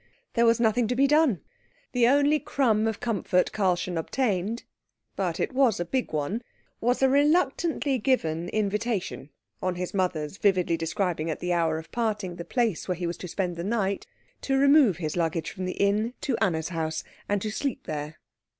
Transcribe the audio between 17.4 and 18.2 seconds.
to sleep there.